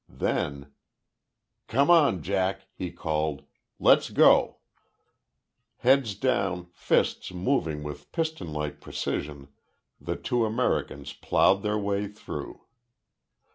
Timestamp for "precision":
8.81-9.49